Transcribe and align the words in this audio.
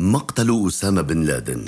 مقتل 0.00 0.64
أسامة 0.68 1.02
بن 1.02 1.22
لادن. 1.22 1.64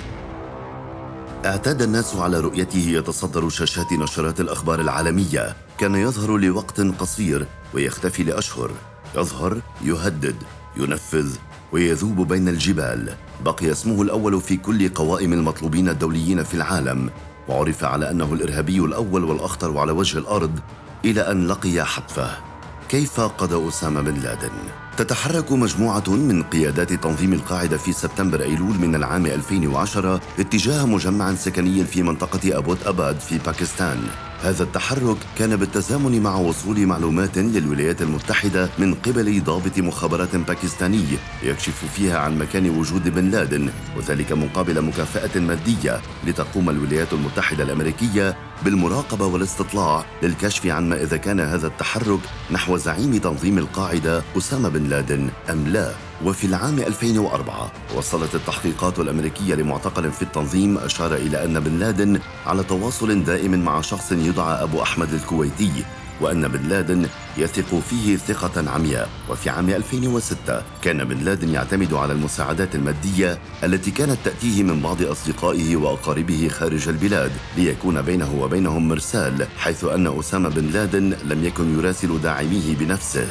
اعتاد 1.45 1.83
الناس 1.83 2.17
على 2.17 2.41
رؤيته 2.41 2.89
يتصدر 2.89 3.49
شاشات 3.49 3.93
نشرات 3.93 4.41
الأخبار 4.41 4.81
العالمية. 4.81 5.57
كان 5.79 5.95
يظهر 5.95 6.37
لوقت 6.37 6.81
قصير 6.81 7.47
ويختفي 7.75 8.23
لأشهر. 8.23 8.71
يظهر 9.17 9.61
يهدد 9.85 10.35
ينفذ 10.77 11.37
ويذوب 11.73 12.29
بين 12.29 12.49
الجبال. 12.49 13.15
بقي 13.45 13.73
اسمه 13.73 14.03
الأول 14.03 14.41
في 14.41 14.57
كل 14.57 14.89
قوائم 14.89 15.33
المطلوبين 15.33 15.89
الدوليين 15.89 16.43
في 16.43 16.55
العالم. 16.55 17.11
وعرف 17.49 17.85
على 17.85 18.11
أنه 18.11 18.33
الإرهابي 18.33 18.79
الأول 18.79 19.25
والأخطر 19.25 19.79
على 19.79 19.93
وجه 19.93 20.19
الأرض 20.19 20.59
إلى 21.05 21.21
أن 21.21 21.47
لقي 21.47 21.85
حتفه. 21.85 22.52
كيف 22.93 23.21
قضى 23.21 23.69
أسامة 23.69 24.01
بن 24.01 24.15
لادن؟ 24.15 24.51
تتحرك 24.97 25.53
مجموعة 25.53 26.05
من 26.09 26.43
قيادات 26.43 26.93
تنظيم 26.93 27.33
القاعدة 27.33 27.77
في 27.77 27.93
سبتمبر 27.93 28.43
أيلول 28.43 28.79
من 28.79 28.95
العام 28.95 29.27
2010 29.27 30.21
اتجاه 30.39 30.87
مجمع 30.87 31.35
سكني 31.35 31.85
في 31.85 32.03
منطقة 32.03 32.59
أبوت 32.59 32.87
أباد 32.87 33.21
في 33.21 33.39
باكستان 33.39 34.03
هذا 34.43 34.63
التحرك 34.63 35.17
كان 35.39 35.57
بالتزامن 35.57 36.23
مع 36.23 36.37
وصول 36.37 36.87
معلومات 36.87 37.39
للولايات 37.39 38.03
المتحدة 38.03 38.69
من 38.79 38.95
قبل 38.95 39.43
ضابط 39.45 39.79
مخابرات 39.79 40.37
باكستاني 40.37 41.05
يكشف 41.43 41.85
فيها 41.97 42.19
عن 42.19 42.39
مكان 42.39 42.71
وجود 42.71 43.09
بن 43.09 43.31
لادن 43.31 43.71
وذلك 43.97 44.33
مقابل 44.33 44.83
مكافأة 44.83 45.41
مادية 45.41 46.01
لتقوم 46.27 46.71
الولايات 46.71 47.13
المتحدة 47.13 47.65
الأمريكية 47.65 48.37
بالمراقبة 48.65 49.27
والاستطلاع 49.27 50.05
للكشف 50.23 50.67
عن 50.67 50.89
ما 50.89 51.03
إذا 51.03 51.17
كان 51.17 51.41
هذا 51.41 51.67
التحرك 51.67 52.21
نحو 52.51 52.77
زعيم 52.77 53.17
تنظيم 53.17 53.59
القاعدة 53.59 54.23
أسامة 54.39 54.69
بن 54.69 54.85
لادن 54.89 55.31
أم 55.51 55.69
لا؟ 55.69 55.93
وفي 56.25 56.47
العام 56.47 56.79
2004 56.79 57.73
وصلت 57.97 58.35
التحقيقات 58.35 58.99
الأمريكية 58.99 59.55
لمعتقل 59.55 60.13
في 60.13 60.23
التنظيم 60.23 60.79
أشار 60.79 61.15
إلى 61.15 61.45
أن 61.45 61.61
بن 61.61 61.79
لادن 61.79 62.21
على 62.47 62.63
تواصل 62.63 63.25
دائم 63.25 63.65
مع 63.65 63.81
شخص 63.81 64.13
يدعى 64.13 64.63
أبو 64.63 64.83
أحمد 64.83 65.13
الكويتي 65.13 65.85
وأن 66.21 66.49
بن 66.49 66.69
لادن 66.69 67.07
يثق 67.39 67.81
فيه 67.91 68.17
ثقة 68.17 68.71
عمياء. 68.71 69.09
وفي 69.31 69.51
عام 69.51 69.71
2006 69.71 70.63
كان 70.83 71.05
بن 71.05 71.17
لادن 71.25 71.49
يعتمد 71.49 71.95
على 71.95 72.13
المساعدات 72.13 72.75
المادية 72.75 73.39
التي 73.65 73.91
كانت 73.91 74.19
تأتيه 74.25 74.63
من 74.63 74.81
بعض 74.81 75.03
أصدقائه 75.03 75.77
وأقاربه 75.77 76.49
خارج 76.49 76.89
البلاد 76.89 77.33
ليكون 77.57 78.03
بينه 78.03 78.35
وبينهم 78.41 78.89
مرسال 78.89 79.47
حيث 79.59 79.85
أن 79.85 80.19
أسامة 80.19 80.49
بن 80.49 80.67
لادن 80.67 81.17
لم 81.25 81.45
يكن 81.45 81.79
يراسل 81.79 82.21
داعميه 82.21 82.77
بنفسه. 82.77 83.27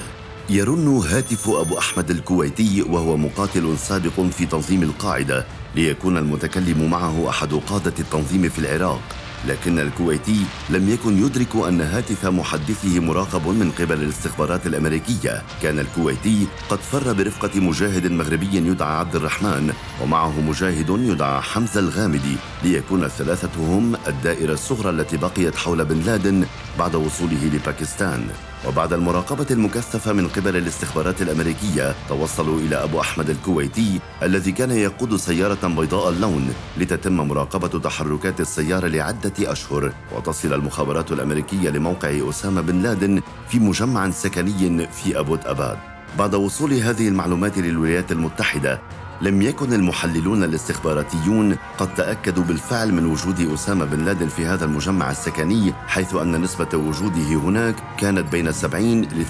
يرن 0.50 0.88
هاتف 0.88 1.50
أبو 1.50 1.78
أحمد 1.78 2.10
الكويتي 2.12 2.82
وهو 2.82 3.18
مقاتل 3.18 3.78
سابق 3.78 4.22
في 4.22 4.46
تنظيم 4.46 4.84
القاعدة 4.84 5.46
ليكون 5.76 6.18
المتكلم 6.18 6.90
معه 6.90 7.30
أحد 7.30 7.54
قادة 7.54 7.94
التنظيم 8.00 8.50
في 8.50 8.60
العراق. 8.60 9.02
لكن 9.48 9.80
الكويتي 9.80 10.46
لم 10.70 10.90
يكن 10.90 11.26
يدرك 11.26 11.56
أن 11.56 11.82
هاتف 11.82 12.26
محدثه 12.26 13.00
مراقب 13.00 13.48
من 13.48 13.72
قبل 13.72 14.04
الاستخبارات 14.04 14.68
الأمريكية. 14.68 15.42
كان 15.62 15.80
الكويتي 15.80 16.48
قد 16.70 16.80
فر 16.80 17.14
برفقة 17.14 17.60
مجاهد 17.60 18.12
مغربي 18.12 18.56
يدعى 18.56 18.98
عبد 18.98 19.16
الرحمن 19.16 19.74
ومعه 20.02 20.42
مجاهد 20.42 20.90
يدعى 20.90 21.42
حمزة 21.42 21.80
الغامدي 21.80 22.36
ليكون 22.64 23.04
الثلاثة 23.04 23.50
هم 23.58 23.96
الدائرة 24.08 24.54
الصغرى 24.54 24.90
التي 24.90 25.18
بقيت 25.18 25.56
حول 25.56 25.86
بن 25.86 26.00
لادن 26.00 26.46
بعد 26.80 26.96
وصوله 26.96 27.46
لباكستان. 27.54 28.51
وبعد 28.68 28.94
المراقبة 28.94 29.46
المكثفة 29.52 30.14
من 30.14 30.28
قبل 30.28 30.58
الاستخبارات 30.58 31.22
الأمريكية 31.22 31.96
توصلوا 32.10 32.60
إلى 32.60 32.84
أبو 32.84 33.02
أحمد 33.02 33.30
الكويتي 33.30 34.00
الذي 34.24 34.52
كان 34.52 34.72
يقود 34.72 35.16
سيارة 35.16 35.68
بيضاء 35.68 36.10
اللون 36.10 36.54
لتتم 36.78 37.18
مراقبة 37.18 37.80
تحركات 37.80 38.40
السيارة 38.40 38.88
لعدة 38.88 39.34
أشهر. 39.40 39.94
وتصل 40.16 40.54
المخابرات 40.54 41.12
الأمريكية 41.12 41.70
لموقع 41.70 42.30
أسامة 42.30 42.62
بن 42.62 42.82
لادن 42.82 43.22
في 43.50 43.60
مجمع 43.60 44.10
سكني 44.10 44.88
في 44.88 45.20
أبوت 45.20 45.46
أباد 45.46 45.78
بعد 46.20 46.36
وصول 46.36 46.74
هذه 46.74 47.08
المعلومات 47.08 47.58
للولايات 47.58 48.12
المتحدة 48.12 48.82
لم 49.22 49.42
يكن 49.42 49.74
المحللون 49.74 50.44
الاستخباراتيون 50.44 51.58
قد 51.78 51.96
تأكدوا 51.96 52.44
بالفعل 52.44 52.94
من 52.94 53.06
وجود 53.06 53.52
أسامة 53.54 53.86
بن 53.86 54.06
لادن 54.06 54.28
في 54.28 54.46
هذا 54.46 54.66
المجمع 54.66 55.12
السكني 55.12 55.74
حيث 55.88 56.16
أن 56.16 56.42
نسبة 56.42 56.78
وجوده 56.78 57.34
هناك 57.34 57.76
كانت 57.98 58.32
بين 58.32 58.52
70 58.52 59.02
ل 59.02 59.26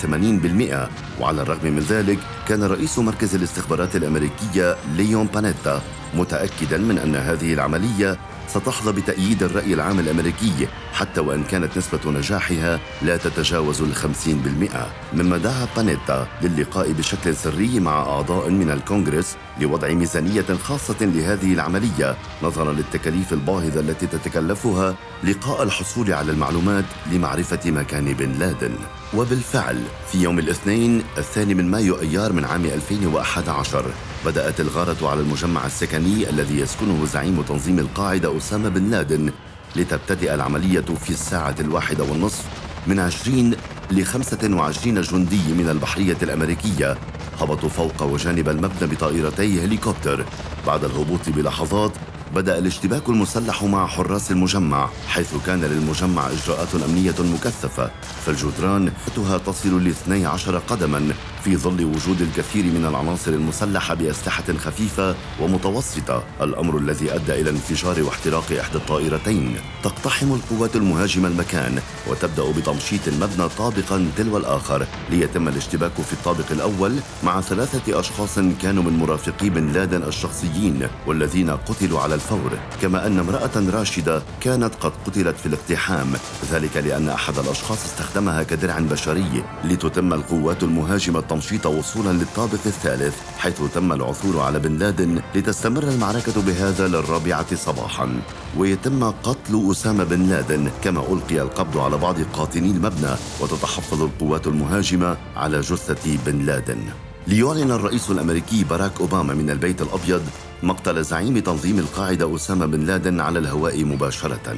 80% 1.18 1.22
وعلى 1.22 1.42
الرغم 1.42 1.72
من 1.72 1.80
ذلك 1.80 2.20
كان 2.48 2.64
رئيس 2.64 3.00
مركز 3.00 3.36
الاستخبارات 3.36 3.96
الأمريكية 3.96 4.76
ليون 4.96 5.28
بانيتا 5.28 5.82
متأكدا 6.14 6.78
من 6.78 6.98
أن 6.98 7.16
هذه 7.16 7.54
العملية 7.54 8.18
ستحظى 8.54 8.92
بتأييد 8.92 9.44
الرأي 9.44 9.74
العام 9.74 10.00
الأمريكي 10.00 10.68
حتى 10.94 11.22
وإن 11.22 11.44
كانت 11.44 11.78
نسبة 11.78 12.12
نجاحها 12.12 12.80
لا 13.02 13.18
تتجاوز 13.18 13.82
الخمسين 13.82 14.38
بالمئة. 14.38 14.88
مما 15.14 15.38
دعا 15.38 15.68
بانيتا 15.76 16.28
للقاء 16.42 16.92
بشكل 16.92 17.36
سري 17.36 17.80
مع 17.80 18.02
أعضاء 18.02 18.50
من 18.50 18.72
الكونغرس 18.72 19.38
لوضع 19.60 19.88
ميزانية 19.94 20.46
خاصة 20.64 20.96
لهذه 21.02 21.54
العملية 21.54 22.18
نظرا 22.44 22.74
للتكاليف 22.74 23.34
الباهظة 23.34 23.80
التي 23.80 24.08
تتكلفها 24.08 24.96
لقاء 25.24 25.64
الحصول 25.64 26.14
على 26.14 26.32
المعلومات 26.32 26.86
لمعرفة 27.12 27.72
مكان 27.72 28.14
بن 28.14 28.32
لادن. 28.32 28.76
وبالفعل 29.18 29.84
في 30.12 30.22
يوم 30.24 30.40
الاثنين 30.40 31.04
الثاني 31.18 31.54
من 31.54 31.72
مايو 31.72 32.00
أيار 32.00 32.34
من 32.34 32.46
عام 32.46 32.66
2011 32.66 33.86
بدأت 34.26 34.60
الغارة 34.60 35.10
على 35.10 35.20
المجمع 35.20 35.66
السكني 35.66 36.30
الذي 36.30 36.60
يسكنه 36.60 37.06
زعيم 37.06 37.42
تنظيم 37.42 37.80
القاعدة 37.80 38.38
أسامة 38.38 38.70
بن 38.70 38.90
لادن 38.90 39.32
لتبتدئ 39.76 40.34
العملية 40.34 40.82
في 40.82 41.10
الساعة 41.10 41.56
الواحدة 41.60 42.04
والنصف 42.04 42.46
من 42.88 43.00
20 43.00 43.54
ل 43.92 44.04
25 44.04 45.02
جندي 45.02 45.54
من 45.54 45.70
البحرية 45.70 46.18
الأمريكية 46.24 46.98
هبطوا 47.42 47.70
فوق 47.70 48.04
وجانب 48.04 48.50
المبنى 48.50 48.96
بطائرتي 48.96 49.66
هليكوبتر 49.66 50.26
بعد 50.68 50.84
الهبوط 50.84 51.30
بلحظات 51.30 51.92
بدأ 52.36 52.58
الاشتباك 52.58 53.10
المسلح 53.10 53.64
مع 53.64 53.88
حراس 53.88 54.32
المجمع 54.32 54.90
حيث 55.08 55.34
كان 55.46 55.62
للمجمع 55.62 56.28
إجراءات 56.28 56.76
أمنية 56.76 57.16
مكثفة 57.20 57.92
فالجدران 58.26 58.92
تصل 59.38 59.84
ل 59.84 59.88
12 59.88 60.58
قدما. 60.58 61.14
في 61.44 61.58
ظل 61.58 61.86
وجود 61.86 62.22
الكثير 62.22 62.64
من 62.64 62.86
العناصر 62.86 63.32
المسلحة 63.32 63.94
بأسلحة 63.94 64.44
خفيفة 64.58 65.16
ومتوسطة 65.42 66.24
الأمر 66.42 66.78
الذي 66.78 67.16
أدى 67.16 67.42
إلى 67.42 67.50
انفجار 67.50 68.04
واحتراق 68.04 68.52
إحدى 68.60 68.78
الطائرتين. 68.78 69.56
تقتحم 69.84 70.34
القوات 70.34 70.76
المهاجمة 70.76 71.28
المكان 71.28 71.82
وتبدأ 72.08 72.52
بتمشيط 72.52 73.08
المبنى 73.08 73.50
طابقا 73.58 74.08
تلو 74.18 74.38
الآخر 74.38 74.86
ليتم 75.10 75.48
الاشتباك 75.48 75.92
في 75.92 76.14
الطابق 76.14 76.52
الأول 76.52 76.96
مع 77.24 77.42
ثلاثة 77.42 78.00
أشخاص 78.00 78.40
كانوا 78.62 78.84
من 78.84 78.98
مرافقي 78.98 79.50
بن 79.50 79.72
لادن 79.72 80.04
الشخصيين 80.04 80.88
والذين 81.08 81.50
قتلوا 81.50 82.00
على 82.00 82.16
الفور. 82.16 82.52
كما 82.82 83.08
أن 83.08 83.20
امرأة 83.20 83.70
راشدة 83.80 84.22
كانت 84.42 84.76
قد 84.76 84.92
قتلت 85.06 85.38
في 85.38 85.46
الاقتحام 85.46 86.14
ذلك 86.52 86.78
لأن 86.78 87.10
أحد 87.10 87.38
الأشخاص 87.38 87.86
استخدمها 87.86 88.44
كدرع 88.44 88.80
بشري 88.80 89.44
لتتم 89.64 90.14
القوات 90.14 90.64
المهاجمة 90.64 91.20
التمشيط 91.32 91.66
وصولا 91.66 92.10
للطابق 92.10 92.60
الثالث 92.66 93.16
حيث 93.38 93.62
تم 93.74 93.94
العثور 93.94 94.40
على 94.40 94.60
بن 94.60 94.78
لادن 94.78 95.22
لتستمر 95.36 95.84
المعركة 95.84 96.42
بهذا 96.42 96.88
للرابعة 96.88 97.56
صباحا. 97.56 98.22
ويتم 98.58 99.04
قتل 99.04 99.72
أسامة 99.72 100.04
بن 100.04 100.30
لادن 100.30 100.72
كما 100.84 101.00
ألقي 101.00 101.42
القبض 101.42 101.78
على 101.78 101.98
بعض 101.98 102.16
قاطني 102.34 102.72
المبنى 102.72 103.16
وتتحفظ 103.40 104.02
القوات 104.04 104.48
المهاجمة 104.48 105.18
على 105.36 105.60
جثة 105.62 106.18
بن 106.26 106.46
لادن. 106.46 106.84
ليعلن 107.28 107.72
الرئيس 107.72 108.12
الأمريكي 108.12 108.64
باراك 108.64 109.02
أوباما 109.02 109.34
من 109.34 109.50
البيت 109.50 109.82
الأبيض 109.82 110.24
مقتل 110.64 111.04
زعيم 111.04 111.40
تنظيم 111.40 111.80
القاعدة 111.80 112.36
أسامة 112.36 112.66
بن 112.66 112.86
لادن 112.86 113.20
على 113.20 113.40
الهواء 113.40 113.84
مباشرة. 113.84 114.56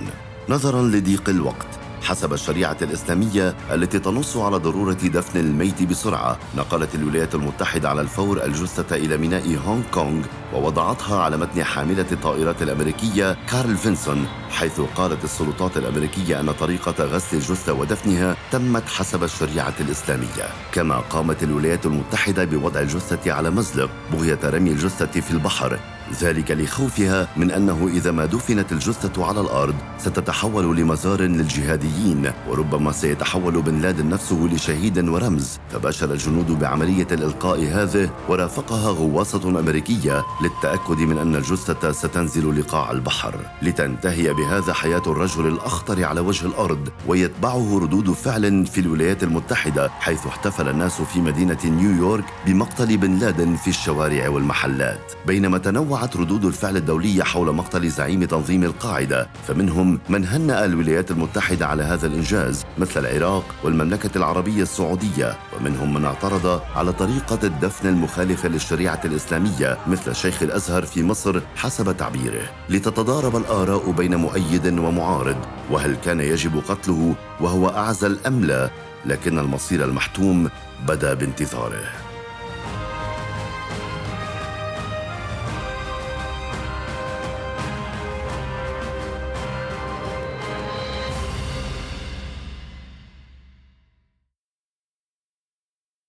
نظرا 0.50 0.82
لضيق 0.82 1.30
الوقت. 1.30 1.83
حسب 2.04 2.34
الشريعة 2.34 2.78
الإسلامية 2.82 3.56
التي 3.72 4.00
تنص 4.00 4.38
على 4.38 4.58
ضرورة 4.58 4.94
دفن 4.94 5.40
الميت 5.40 5.84
بسرعة 5.84 6.38
نقلت 6.58 6.96
الولايات 6.96 7.36
المتحدة 7.36 7.90
على 7.90 8.02
الفور 8.02 8.44
الجثة 8.44 8.96
إلى 8.96 9.18
ميناء 9.18 9.58
هونغ 9.66 9.84
كونغ 9.94 10.26
ووضعتها 10.54 11.22
على 11.22 11.38
متن 11.38 11.64
حاملة 11.64 12.06
الطائرات 12.12 12.62
الأمريكية 12.62 13.38
كارل 13.50 13.78
فينسون 13.78 14.28
حيث 14.50 14.82
قالت 14.96 15.24
السلطات 15.24 15.78
الأمريكية 15.78 16.40
أن 16.40 16.52
طريقة 16.52 17.04
غسل 17.06 17.38
الجثة 17.38 17.74
ودفنها 17.74 18.36
تمت 18.52 18.90
حسب 18.90 19.24
الشريعة 19.24 19.74
الإسلامية. 19.80 20.48
كما 20.72 20.98
قامت 20.98 21.44
الولايات 21.44 21.86
المتحدة 21.86 22.46
بوضع 22.46 22.80
الجثة 22.80 23.32
على 23.32 23.50
مزلق 23.50 23.90
بغية 24.14 24.40
رمي 24.44 24.72
الجثة 24.72 25.22
في 25.22 25.32
البحر. 25.32 25.80
ذلك 26.22 26.52
لخوفها 26.52 27.28
من 27.38 27.52
أنه 27.52 27.90
إذا 27.94 28.12
ما 28.12 28.26
دفنت 28.26 28.72
الجثة 28.72 29.26
على 29.26 29.42
الأرض 29.42 29.76
ستتحول 29.98 30.78
لمزار 30.78 31.22
للجهاديين 31.22 32.32
وربما 32.50 32.92
سيتحول 32.92 33.62
بن 33.62 33.82
لادن 33.82 34.10
نفسه 34.10 34.50
لشهيد 34.54 35.10
ورمز. 35.10 35.60
فباشر 35.70 36.12
الجنود 36.12 36.52
بعملية 36.60 37.08
الإلقاء 37.12 37.60
هذه 37.60 38.10
ورافقها 38.30 38.90
غواصة 38.90 39.60
أمريكية 39.60 40.24
للتأكد 40.44 41.00
من 41.00 41.18
أن 41.18 41.36
الجثة 41.36 41.92
ستنزل 41.92 42.60
لقاع 42.60 42.92
البحر. 42.92 43.36
لتنتهي 43.62 44.34
بهذا 44.34 44.74
حياة 44.74 45.04
الرجل 45.08 45.48
الأخطر 45.48 46.04
على 46.04 46.20
وجه 46.20 46.46
الأرض 46.46 46.90
ويتبعه 47.08 47.80
ردود 47.80 48.12
فعل 48.12 48.66
في 48.66 48.82
الولايات 48.82 49.24
المتحدة 49.24 49.90
حيث 50.00 50.28
احتفل 50.28 50.70
الناس 50.70 51.02
في 51.02 51.22
مدينة 51.22 51.58
نيويورك 51.66 52.26
بمقتل 52.46 52.98
بن 52.98 53.16
لادن 53.16 53.56
في 53.56 53.68
الشوارع 53.68 54.30
والمحلات. 54.30 55.12
بينما 55.28 55.58
تنوع 55.58 56.03
تنوعت 56.04 56.18
ردود 56.18 56.46
الفعل 56.46 56.78
الدولية 56.78 57.24
حول 57.24 57.56
مقتل 57.56 57.90
زعيم 57.90 58.24
تنظيم 58.24 58.64
القاعدة 58.64 59.28
فمنهم 59.48 60.00
من 60.10 60.26
هنأ 60.26 60.66
الولايات 60.66 61.12
المتحدة 61.12 61.68
على 61.68 61.84
هذا 61.84 62.08
الإنجاز 62.08 62.66
مثل 62.78 63.06
العراق 63.06 63.44
والمملكة 63.64 64.18
العربية 64.18 64.62
السعودية 64.62 65.36
ومنهم 65.58 65.94
من 65.94 66.06
اعترض 66.06 66.62
على 66.76 66.94
طريقة 66.94 67.40
الدفن 67.44 67.90
المخالفة 67.90 68.50
للشريعة 68.50 69.00
الإسلامية 69.06 69.78
مثل 69.88 70.16
شيخ 70.16 70.44
الأزهر 70.44 70.86
في 70.86 71.04
مصر 71.04 71.42
حسب 71.56 71.98
تعبيره. 71.98 72.44
لتتضارب 72.70 73.36
الآراء 73.36 73.92
بين 73.92 74.16
مؤيد 74.16 74.80
ومعارض 74.80 75.38
وهل 75.72 75.96
كان 75.96 76.20
يجب 76.20 76.62
قتله 76.68 77.16
وهو 77.42 77.70
أعزل 77.70 78.20
أم 78.28 78.46
لا؟ 78.46 78.70
لكن 79.06 79.40
المصير 79.40 79.86
المحتوم 79.86 80.50
بدا 80.88 81.14
بانتظاره. 81.14 82.13